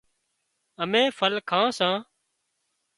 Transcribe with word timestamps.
امين 0.83 1.07
ڦل 1.17 1.33
کان 1.49 1.67
سان 1.77 1.95